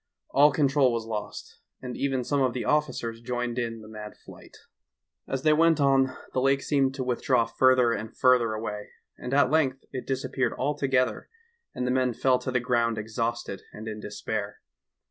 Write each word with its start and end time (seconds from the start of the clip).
All 0.31 0.51
control 0.51 0.91
was 0.91 1.05
lost, 1.05 1.59
and 1.79 1.95
even 1.95 2.23
some 2.23 2.41
of 2.41 2.53
the 2.53 2.65
officers 2.65 3.21
joined 3.21 3.59
in 3.59 3.81
the 3.81 3.87
mad 3.87 4.17
flight. 4.17 4.57
BETRAYED 5.27 5.43
BY 5.43 5.49
A 5.51 5.53
MIRAGE. 5.55 5.59
171 5.59 6.05
As 6.07 6.09
they 6.09 6.09
went 6.09 6.17
on 6.17 6.27
the 6.33 6.41
lake 6.41 6.61
seemed 6.63 6.95
to 6.95 7.03
withdraw 7.03 7.45
further 7.45 7.91
and 7.93 8.17
further 8.17 8.53
away, 8.53 8.89
and 9.19 9.31
at 9.31 9.51
length 9.51 9.85
it 9.91 10.07
disap 10.07 10.33
peared 10.33 10.53
altogether 10.53 11.29
and 11.75 11.85
the 11.85 11.91
men 11.91 12.15
fell 12.15 12.39
to 12.39 12.49
the 12.49 12.59
ground 12.59 12.97
exhausted 12.97 13.61
and 13.71 13.87
in 13.87 13.99
despair. 13.99 14.61